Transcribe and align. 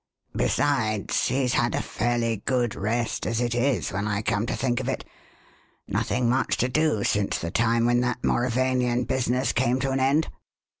Besides, 0.35 1.27
he's 1.27 1.53
had 1.53 1.75
a 1.75 1.81
fairly 1.83 2.37
good 2.45 2.73
rest 2.73 3.27
as 3.27 3.39
it 3.39 3.53
is, 3.53 3.91
when 3.91 4.07
I 4.07 4.23
come 4.23 4.47
to 4.47 4.55
think 4.55 4.79
of 4.79 4.89
it. 4.89 5.05
Nothing 5.87 6.27
much 6.27 6.57
to 6.57 6.69
do 6.69 7.03
since 7.03 7.37
the 7.37 7.51
time 7.51 7.85
when 7.85 8.01
that 8.01 8.23
Mauravanian 8.23 9.03
business 9.05 9.53
came 9.53 9.79
to 9.81 9.91
an 9.91 9.99
end. 9.99 10.29